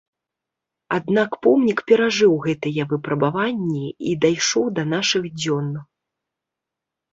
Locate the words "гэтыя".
2.47-2.87